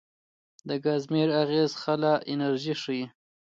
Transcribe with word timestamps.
د 0.67 0.69
کازیمیر 0.83 1.29
اغېز 1.41 1.71
خلا 1.81 2.13
انرژي 2.31 2.75
ښيي. 2.81 3.05